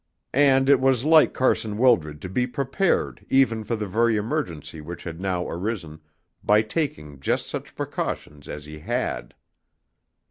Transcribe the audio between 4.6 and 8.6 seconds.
which had now arisen, by taking just such precautions